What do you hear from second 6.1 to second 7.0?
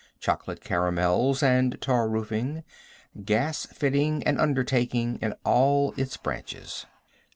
Branches.